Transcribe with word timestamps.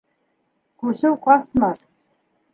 Күсеү 0.83 1.13
ҡасмаҫ. 1.27 1.85